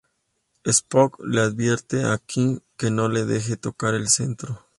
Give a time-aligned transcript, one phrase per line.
[0.65, 4.65] Spock le advierte a Kirk que no le deje tocar el cetro.